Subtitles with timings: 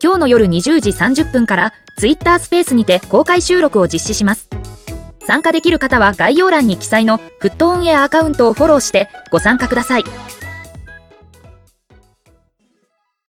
[0.00, 4.48] 今日の夜20時30分から Twitter スペースにて公開収録を実施します。
[5.26, 10.04] 参加できる方は概要欄に記載のフットオンエアアカウントをフォローしてご参加ください。